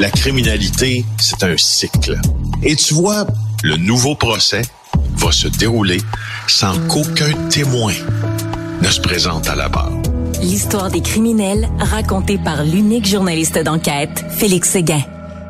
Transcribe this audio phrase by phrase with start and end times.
[0.00, 2.16] la criminalité, c'est un cycle.
[2.62, 3.26] Et tu vois,
[3.64, 4.62] le nouveau procès
[5.16, 5.98] va se dérouler
[6.46, 7.92] sans qu'aucun témoin
[8.80, 9.92] ne se présente à la barre.
[10.40, 15.02] L'histoire des criminels racontée par l'unique journaliste d'enquête, Félix Séguin.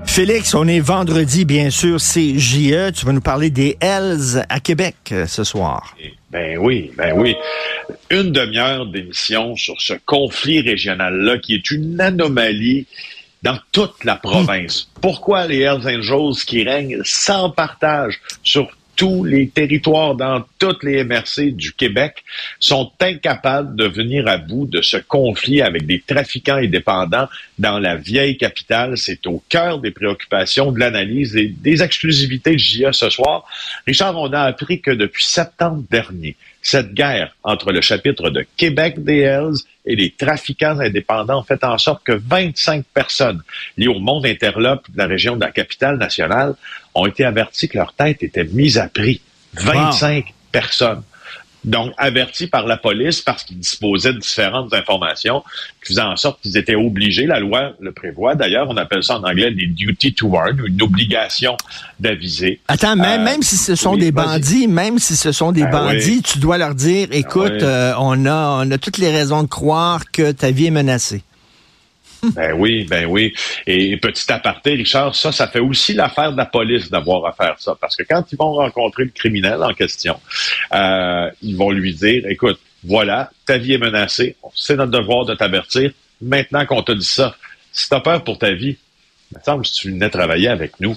[0.06, 2.90] Félix, on est vendredi, bien sûr, c'est JE.
[2.92, 5.94] Tu vas nous parler des Hells à Québec euh, ce soir.
[6.32, 7.36] Ben oui, ben oui.
[8.10, 12.86] Une demi-heure d'émission sur ce conflit régional-là qui est une anomalie
[13.42, 14.88] dans toute la province.
[15.00, 21.04] Pourquoi les Hells Angels qui règnent sans partage sur tous les territoires dans toutes les
[21.04, 22.24] MRC du Québec
[22.58, 27.28] sont incapables de venir à bout de ce conflit avec des trafiquants indépendants
[27.60, 28.98] dans la vieille capitale?
[28.98, 33.44] C'est au cœur des préoccupations, de l'analyse et des exclusivités de JA ce soir.
[33.86, 39.02] Richard, on a appris que depuis septembre dernier, cette guerre entre le chapitre de Québec
[39.02, 43.42] des Hells et les trafiquants indépendants fait en sorte que 25 personnes
[43.76, 46.54] liées au monde interlope de la région de la capitale nationale
[46.94, 49.20] ont été averties que leur tête était mise à prix.
[49.54, 51.02] 25 personnes
[51.64, 55.42] donc avertis par la police parce qu'ils disposaient de différentes informations
[55.82, 58.34] qui faisaient en sorte qu'ils étaient obligés, la loi le prévoit.
[58.34, 61.56] D'ailleurs, on appelle ça en anglais des duty to warn, une obligation
[61.98, 62.60] d'aviser.
[62.68, 65.70] Attends, même, euh, même si ce sont des bandits, même si ce sont des ben
[65.70, 69.42] bandits, tu dois leur dire, ben écoute, euh, on, a, on a toutes les raisons
[69.42, 71.22] de croire que ta vie est menacée.
[72.34, 73.32] Ben oui, ben oui.
[73.66, 77.56] Et petit aparté, Richard, ça, ça fait aussi l'affaire de la police d'avoir à faire
[77.58, 77.76] ça.
[77.80, 80.18] Parce que quand ils vont rencontrer le criminel en question,
[80.74, 85.34] euh, ils vont lui dire, écoute, voilà, ta vie est menacée, c'est notre devoir de
[85.34, 85.90] t'avertir.
[86.20, 87.36] Maintenant qu'on t'a dit ça,
[87.72, 88.76] si t'as peur pour ta vie,
[89.32, 90.96] il me semble que si tu venais travailler avec nous,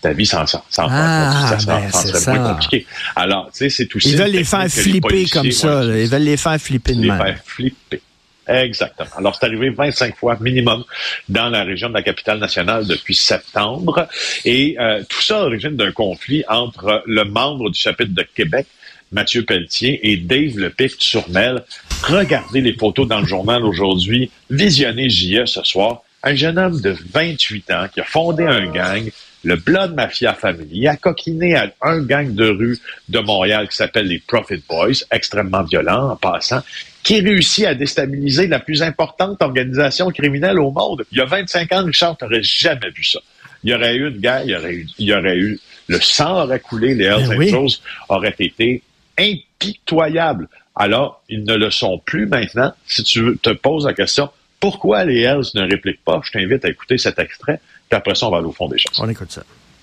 [0.00, 0.66] ta vie s'en sort.
[0.76, 2.86] Ah, ça, ben, serait moins compliqué.
[3.16, 4.10] Alors, tu sais, c'est aussi...
[4.10, 5.82] Ils veulent les faire flipper comme ça.
[5.84, 8.02] Ils veulent les faire flipper de Les faire flipper.
[8.46, 9.10] Exactement.
[9.16, 10.84] Alors, c'est arrivé 25 fois minimum
[11.28, 14.08] dans la région de la capitale nationale depuis septembre.
[14.44, 18.66] Et euh, tout ça origine d'un conflit entre le membre du chapitre de Québec,
[19.12, 21.64] Mathieu Pelletier, et Dave Lepic-Turmel.
[22.02, 24.30] Regardez les photos dans le journal aujourd'hui.
[24.50, 26.02] Visionnez JE ce soir.
[26.22, 29.10] Un jeune homme de 28 ans qui a fondé un gang,
[29.44, 30.80] le Blood Mafia Family.
[30.80, 32.78] Il a coquiné à un gang de rue
[33.08, 36.62] de Montréal qui s'appelle les Profit Boys, extrêmement violent en passant
[37.02, 41.04] qui réussit à déstabiliser la plus importante organisation criminelle au monde.
[41.12, 43.20] Il y a 25 ans, Richard, n'aurais jamais vu ça.
[43.62, 46.00] Il y aurait eu une guerre, il y aurait eu, il y aurait eu le
[46.00, 47.78] sang aurait coulé, les Hells ben Angels
[48.08, 48.82] auraient été
[49.18, 50.48] impitoyables.
[50.74, 52.72] Alors, ils ne le sont plus maintenant.
[52.86, 54.30] Si tu te poses la question,
[54.60, 57.60] pourquoi les Hells ne répliquent pas, je t'invite à écouter cet extrait,
[57.94, 58.98] puis après ça, on va aller au fond des choses.
[59.00, 59.42] On écoute ça.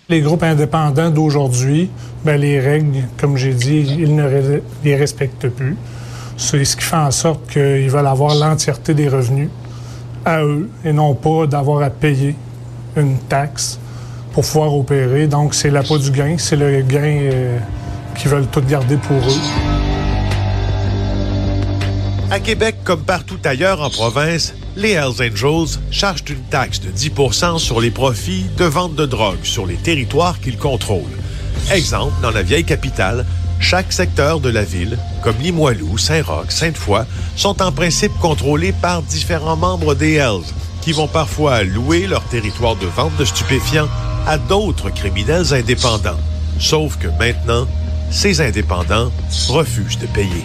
[0.10, 1.90] Les groupes indépendants d'aujourd'hui,
[2.26, 5.78] ben, les règles, comme j'ai dit, ils ne les respectent plus.
[6.36, 9.50] C'est ce qui fait en sorte qu'ils veulent avoir l'entièreté des revenus
[10.26, 12.36] à eux et non pas d'avoir à payer
[12.98, 13.80] une taxe
[14.34, 15.28] pour pouvoir opérer.
[15.28, 17.58] Donc, c'est l'appât du gain, c'est le gain euh,
[18.16, 19.42] qu'ils veulent tout garder pour eux.
[22.30, 27.60] À Québec, comme partout ailleurs en province, les Hells Angels chargent une taxe de 10%
[27.60, 31.02] sur les profits de vente de drogue sur les territoires qu'ils contrôlent.
[31.72, 33.26] Exemple, dans la vieille capitale,
[33.60, 37.06] chaque secteur de la ville, comme Limoilou, Saint-Roch, Sainte-Foy,
[37.36, 42.76] sont en principe contrôlés par différents membres des Hells, qui vont parfois louer leur territoire
[42.76, 43.90] de vente de stupéfiants
[44.26, 46.20] à d'autres criminels indépendants.
[46.60, 47.68] Sauf que maintenant,
[48.10, 49.12] ces indépendants
[49.48, 50.44] refusent de payer.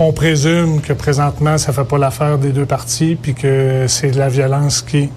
[0.00, 4.12] On présume que présentement, ça ne fait pas l'affaire des deux parties, puis que c'est
[4.12, 5.08] de la violence qui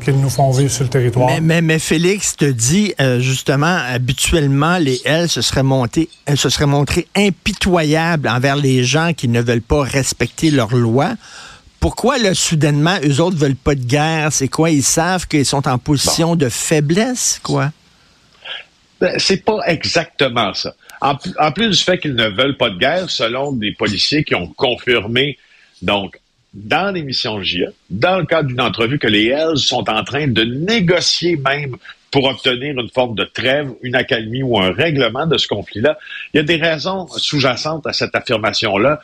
[0.00, 1.28] qu'ils nous font vivre sur le territoire.
[1.42, 6.48] Mais, mais, Félix te dit, euh, justement, habituellement, les L se seraient, montés, elles se
[6.48, 11.12] seraient montrées impitoyables envers les gens qui ne veulent pas respecter leurs lois.
[11.80, 14.32] Pourquoi, là, soudainement, eux autres veulent pas de guerre?
[14.32, 14.70] C'est quoi?
[14.70, 17.70] Ils savent qu'ils sont en position de faiblesse, quoi?
[19.00, 20.74] Ben, c'est pas exactement ça.
[21.00, 24.46] En, plus du fait qu'ils ne veulent pas de guerre, selon des policiers qui ont
[24.46, 25.38] confirmé
[25.82, 26.18] donc
[26.52, 30.42] dans l'émission JA, dans le cadre d'une entrevue que les Hells sont en train de
[30.42, 31.76] négocier même
[32.10, 35.96] pour obtenir une forme de trêve, une accalmie ou un règlement de ce conflit-là.
[36.34, 39.00] Il y a des raisons sous-jacentes à cette affirmation-là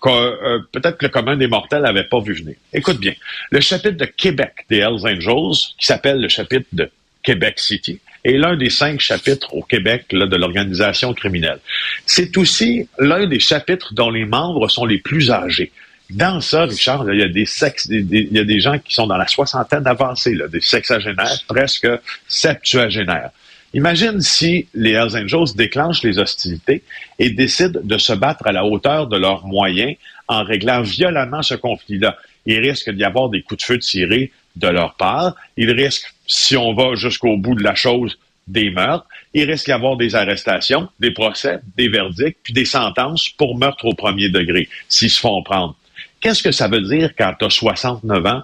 [0.00, 2.56] que euh, peut-être que le commun des mortels n'avait pas vu venir.
[2.72, 3.14] Écoute bien,
[3.50, 6.90] le chapitre de Québec des Hells Angels, qui s'appelle le chapitre de
[7.22, 11.58] Québec City, est l'un des cinq chapitres au Québec là, de l'organisation criminelle.
[12.06, 15.72] C'est aussi l'un des chapitres dont les membres sont les plus âgés.
[16.10, 19.06] Dans ça, Richard, il y a des sexes, il y a des gens qui sont
[19.06, 21.88] dans la soixantaine avancée, là, des sexagénaires, presque
[22.26, 23.30] septuagénaires.
[23.72, 26.82] Imagine si les Hells Angels déclenchent les hostilités
[27.20, 29.94] et décident de se battre à la hauteur de leurs moyens
[30.26, 32.16] en réglant violemment ce conflit-là.
[32.46, 35.36] Il risque d'y avoir des coups de feu tirés de leur part.
[35.56, 38.16] Il risque, si on va jusqu'au bout de la chose,
[38.46, 39.06] des meurtres.
[39.34, 43.84] Il risque d'y avoir des arrestations, des procès, des verdicts, puis des sentences pour meurtre
[43.84, 45.76] au premier degré, s'ils se font prendre.
[46.20, 48.42] Qu'est-ce que ça veut dire quand tu as 69 ans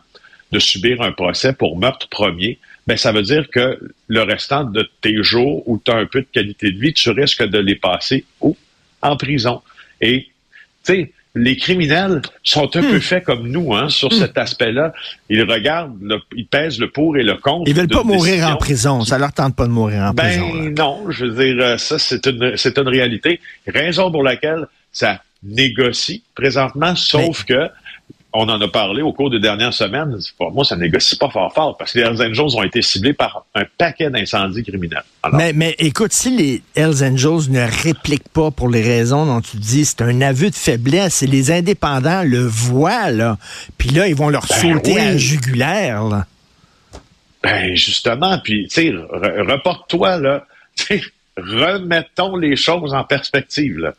[0.50, 2.58] de subir un procès pour meurtre premier?
[2.88, 3.78] Ben, ça veut dire que
[4.08, 7.10] le restant de tes jours où tu as un peu de qualité de vie, tu
[7.10, 8.56] risques de les passer où?
[9.02, 9.62] En prison.
[10.00, 10.28] Et,
[10.84, 13.00] tu sais, les criminels sont un peu hmm.
[13.00, 14.18] faits comme nous hein, sur hmm.
[14.18, 14.92] cet aspect-là.
[15.28, 15.94] Ils regardent,
[16.34, 17.68] ils pèsent le pour et le contre.
[17.68, 19.04] Ils veulent pas mourir en prison.
[19.04, 20.50] Ça leur tente pas de mourir en ben, prison.
[20.54, 23.40] Ben non, je veux dire, euh, ça c'est une, c'est une réalité.
[23.66, 27.68] Raison pour laquelle ça négocie présentement, sauf que
[28.32, 30.19] on en a parlé au cours des dernières semaines.
[30.37, 33.14] Pour moi, ça négocie pas fort fort parce que les Hells Angels ont été ciblés
[33.14, 35.05] par un paquet d'incendies criminels.
[35.32, 39.56] mais, mais écoute, si les Hells Angels ne répliquent pas pour les raisons dont tu
[39.56, 43.38] dis, c'est un aveu de faiblesse et les indépendants le voient, là.
[43.78, 46.26] Puis là, ils vont leur ben sauter à la jugulaire, là.
[47.43, 48.38] Ben, justement.
[48.38, 50.46] Puis, tu sais, reporte-toi, là.
[51.37, 53.94] remettons les choses en perspective, là.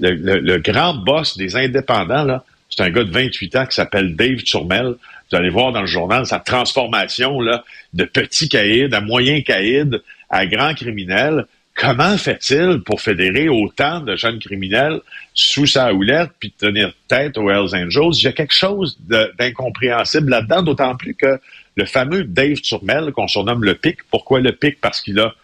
[0.00, 2.44] le grand boss des indépendants, là,
[2.76, 4.94] c'est un gars de 28 ans qui s'appelle Dave Turmel.
[5.30, 10.02] Vous allez voir dans le journal sa transformation là, de petit caïd à moyen caïd
[10.30, 11.46] à grand criminel.
[11.74, 15.00] Comment fait-il pour fédérer autant de jeunes criminels
[15.34, 18.12] sous sa houlette puis tenir tête aux Hells Angels?
[18.14, 18.98] Il y a quelque chose
[19.38, 21.40] d'incompréhensible là-dedans, d'autant plus que
[21.76, 24.80] le fameux Dave Turmel, qu'on surnomme le pic, pourquoi le pic?
[24.80, 25.34] Parce qu'il a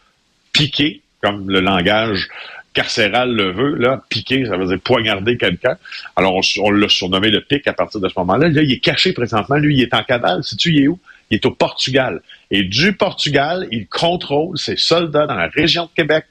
[0.53, 2.29] piqué, comme le langage
[2.73, 5.77] carcéral le veut, là, piquer, ça veut dire poignarder quelqu'un.
[6.17, 8.49] Alors, on, l'a surnommé le pic à partir de ce moment-là.
[8.49, 9.57] Là, il est caché présentement.
[9.57, 10.45] Lui, il est en cavale.
[10.45, 10.99] Sais-tu, il est où?
[11.31, 12.23] Il est au Portugal.
[12.51, 16.25] Et du Portugal, il contrôle ses soldats dans la région de Québec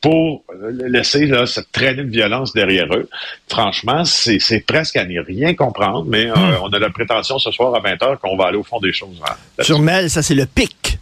[0.00, 3.08] pour laisser là, cette traînée de violence derrière eux.
[3.48, 6.58] Franchement, c'est presque à n'y rien comprendre, mais euh, hmm.
[6.62, 9.20] on a la prétention ce soir à 20h qu'on va aller au fond des choses.
[9.28, 10.98] Hein, Sur Mel, ça c'est le pic.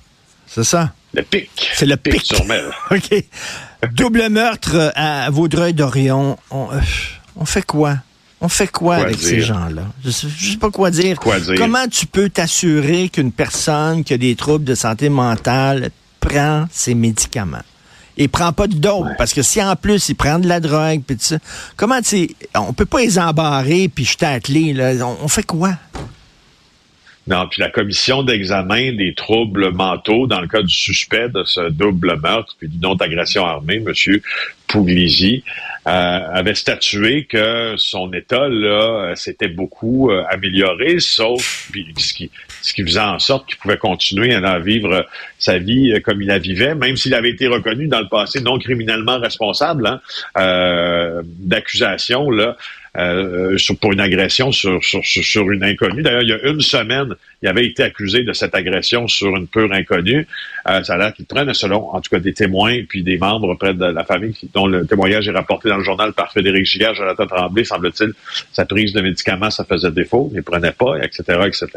[0.54, 0.92] C'est ça?
[1.12, 1.50] Le pic.
[1.74, 2.22] C'est le pic.
[2.24, 2.66] Sur Mel.
[2.92, 3.24] OK.
[3.92, 6.38] Double meurtre à Vaudreuil-Dorion.
[6.52, 6.80] On, euh,
[7.34, 7.96] on, fait quoi?
[8.40, 9.82] On fait quoi, avec ces gens-là?
[10.04, 11.18] Je ne sais pas quoi dire.
[11.18, 11.56] quoi dire?
[11.56, 15.90] Comment tu peux t'assurer qu'une personne qui a des troubles de santé mentale
[16.20, 17.62] prend ses médicaments?
[18.16, 21.02] Et prend pas de dope, parce que si en plus il prend de la drogue,
[21.04, 21.38] puis ça,
[21.74, 24.92] comment tu on peut pas les embarrer puis jeter à clé, là.
[25.04, 25.72] on fait quoi?
[27.26, 31.70] Non, puis la commission d'examen des troubles mentaux dans le cas du suspect de ce
[31.70, 34.20] double meurtre puis d'une autre agression armée, M.
[34.66, 35.44] Puglisi,
[35.86, 42.30] euh, avait statué que son état là euh, s'était beaucoup euh, amélioré, sauf ce qui
[42.62, 45.06] ce qui faisait en sorte qu'il pouvait continuer à vivre
[45.38, 48.58] sa vie comme il la vivait, même s'il avait été reconnu dans le passé non
[48.58, 50.00] criminellement responsable
[50.34, 52.56] hein, d'accusation là
[52.96, 56.02] euh, pour une agression sur, sur, sur une inconnue.
[56.02, 57.14] D'ailleurs, il y a une semaine,
[57.44, 60.26] il avait été accusé de cette agression sur une pure inconnue.
[60.66, 63.54] Euh, ça a l'air qu'il prenne, selon en tout cas des témoins puis des membres
[63.54, 66.94] près de la famille dont le témoignage est rapporté dans le journal par Frédéric Giguère,
[66.94, 68.14] Jonathan Tremblay, semble-t-il,
[68.50, 71.68] sa prise de médicaments, ça faisait défaut, il ne prenait pas, etc., etc.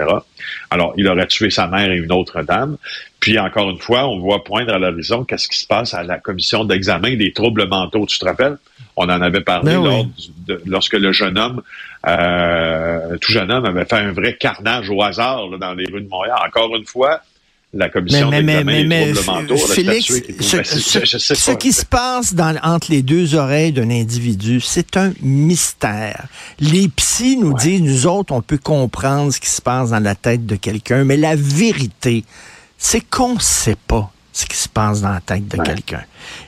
[0.70, 2.78] Alors, il aurait tué sa mère et une autre dame.
[3.20, 6.18] Puis encore une fois, on voit poindre à l'horizon qu'est-ce qui se passe à la
[6.18, 8.06] commission d'examen des troubles mentaux.
[8.06, 8.58] Tu te rappelles?
[8.96, 11.62] On en avait parlé ben lorsque le jeune homme,
[12.08, 16.10] euh, tout jeune homme, avait fait un vrai carnage au hasard dans les rues de
[16.10, 16.38] Montréal.
[16.46, 17.22] Encore une fois,
[17.74, 20.06] la commission d'examen des troubles mentaux Félix,
[20.40, 26.28] ce, ce, qui se passe dans, entre les deux oreilles d'un individu, c'est un mystère.
[26.60, 30.16] Les psys nous disent, nous autres, on peut comprendre ce qui se passe dans la
[30.16, 32.24] tête de quelqu'un, mais la vérité,
[32.78, 36.04] c'est qu'on ne sait pas ce qui se passe dans la tête de quelqu'un.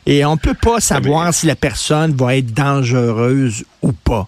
[0.05, 4.27] Et on ne peut pas savoir si la personne va être dangereuse ou pas.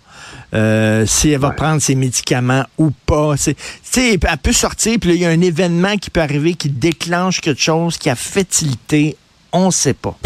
[0.53, 3.35] Euh, si elle va prendre ses médicaments ou pas.
[3.95, 7.61] elle peut sortir, puis il y a un événement qui peut arriver qui déclenche quelque
[7.61, 9.15] chose qui a fétilité.
[9.53, 10.17] On ne sait pas.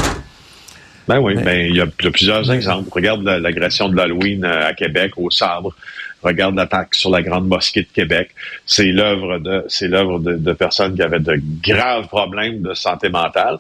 [1.08, 2.90] Ben oui, ben, il y, a plusieurs exemples.
[2.92, 5.76] Regarde l'agression de l'Halloween à Québec, au Sabre.
[6.24, 8.32] Regarde l'attaque sur la Grande Mosquée de Québec.
[8.66, 13.60] C'est l'œuvre de, c'est l'œuvre de, personnes qui avaient de graves problèmes de santé mentale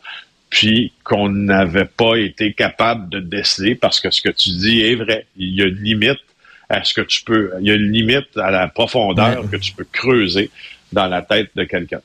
[0.49, 4.95] puis qu'on n'avait pas été capable de déceler parce que ce que tu dis est
[4.95, 5.27] vrai.
[5.37, 6.19] Il y a une limite
[6.69, 9.73] à ce que tu peux, il y a une limite à la profondeur que tu
[9.73, 10.49] peux creuser
[10.91, 12.01] dans la tête de quelqu'un.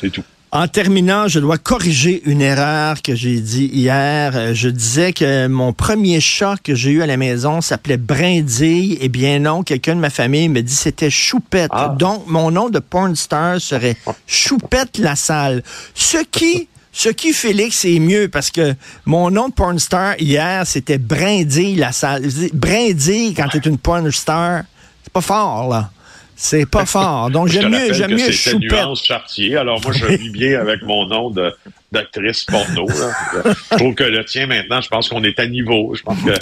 [0.00, 0.24] C'est tout.
[0.50, 4.34] En terminant, je dois corriger une erreur que j'ai dit hier.
[4.34, 8.96] Euh, je disais que mon premier chat que j'ai eu à la maison s'appelait Brindille.
[9.02, 11.70] Eh bien non, quelqu'un de ma famille me dit c'était Choupette.
[11.74, 11.94] Ah.
[11.98, 13.96] Donc, mon nom de porn star serait
[14.26, 15.62] Choupette la salle.
[15.94, 20.66] Ce qui, ce qui, Félix, est mieux parce que mon nom de porn star hier,
[20.66, 22.26] c'était Brindille la salle.
[22.52, 24.62] Brindille quand t'es une porn star,
[25.04, 25.90] c'est pas fort, là.
[26.34, 27.30] C'est pas fort.
[27.30, 28.60] Donc, j'aime mieux, j'aime mieux Choupette.
[28.60, 29.56] Nuance Chartier.
[29.56, 31.52] Alors, moi, je vis bien avec mon nom de,
[31.90, 32.86] d'actrice porno.
[32.88, 35.94] je trouve que le tien, maintenant, je pense qu'on est à niveau.
[35.94, 36.32] Je pense que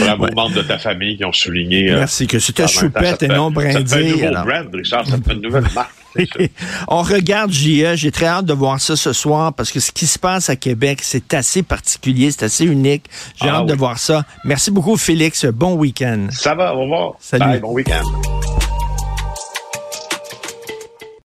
[0.00, 0.34] bravo ouais.
[0.34, 1.90] membres de ta famille qui ont souligné.
[1.90, 3.52] Euh, Merci, que c'était Choupette et non.
[3.54, 5.06] Ça fait un nouveau brand, Richard.
[5.06, 5.97] Ça fait une nouvelle marque.
[6.88, 10.06] On regarde JE, j'ai très hâte de voir ça ce soir parce que ce qui
[10.06, 13.04] se passe à Québec, c'est assez particulier, c'est assez unique.
[13.40, 14.24] J'ai ah hâte de voir ça.
[14.44, 15.44] Merci beaucoup, Félix.
[15.46, 16.28] Bon week-end.
[16.30, 17.12] Ça va, au revoir.
[17.20, 17.60] Salut.
[17.60, 18.57] bon week-end.